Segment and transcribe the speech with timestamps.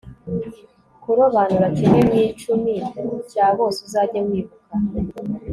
[1.01, 2.73] kurobanura kimwe mu icumi
[3.31, 4.75] cya byose uzajye wibuka